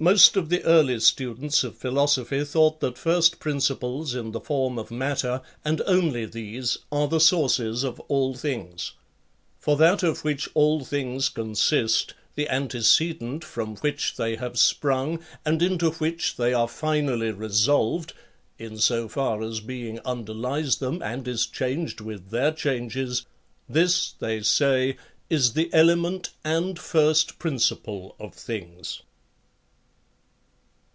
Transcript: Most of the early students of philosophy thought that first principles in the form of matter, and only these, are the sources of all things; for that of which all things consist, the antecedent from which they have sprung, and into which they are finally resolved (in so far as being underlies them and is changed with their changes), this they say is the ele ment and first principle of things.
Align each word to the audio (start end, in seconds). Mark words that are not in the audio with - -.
Most 0.00 0.36
of 0.36 0.48
the 0.48 0.62
early 0.62 1.00
students 1.00 1.64
of 1.64 1.76
philosophy 1.76 2.44
thought 2.44 2.78
that 2.78 2.96
first 2.96 3.40
principles 3.40 4.14
in 4.14 4.30
the 4.30 4.38
form 4.38 4.78
of 4.78 4.92
matter, 4.92 5.40
and 5.64 5.82
only 5.88 6.24
these, 6.24 6.78
are 6.92 7.08
the 7.08 7.18
sources 7.18 7.82
of 7.82 7.98
all 8.06 8.32
things; 8.32 8.92
for 9.58 9.76
that 9.76 10.04
of 10.04 10.22
which 10.22 10.48
all 10.54 10.84
things 10.84 11.28
consist, 11.28 12.14
the 12.36 12.48
antecedent 12.48 13.42
from 13.42 13.74
which 13.78 14.14
they 14.14 14.36
have 14.36 14.56
sprung, 14.56 15.18
and 15.44 15.62
into 15.62 15.90
which 15.90 16.36
they 16.36 16.54
are 16.54 16.68
finally 16.68 17.32
resolved 17.32 18.12
(in 18.56 18.78
so 18.78 19.08
far 19.08 19.42
as 19.42 19.58
being 19.58 19.98
underlies 20.04 20.76
them 20.76 21.02
and 21.02 21.26
is 21.26 21.44
changed 21.44 22.00
with 22.00 22.30
their 22.30 22.52
changes), 22.52 23.26
this 23.68 24.12
they 24.20 24.42
say 24.42 24.96
is 25.28 25.54
the 25.54 25.68
ele 25.74 25.96
ment 25.96 26.30
and 26.44 26.78
first 26.78 27.40
principle 27.40 28.14
of 28.20 28.32
things. 28.32 29.02